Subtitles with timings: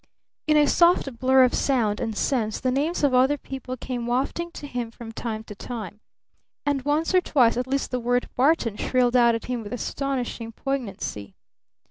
[0.47, 4.49] In a soft blur of sound and sense the names of other people came wafting
[4.53, 5.99] to him from time to time,
[6.65, 10.53] and once or twice at least the word "Barton" shrilled out at him with astonishing
[10.53, 11.35] poignancy.